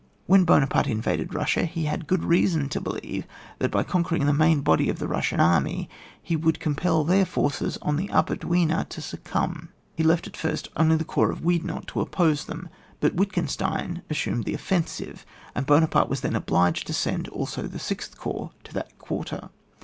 [0.25, 3.27] When Buonaparte invaded Bussia, he had good reason to believe
[3.59, 7.23] that by con quering the main body of the Bussian army he would compel their
[7.23, 9.69] forces on the Upper Dwina to succumb.
[9.93, 12.67] He left at first only the corps of Oudinot to oppose them,,
[12.99, 17.77] but Wittgenstein assumed the of fensive, and Buonaparte was then obliged to send also the
[17.77, 19.51] sixth corps to that quarter.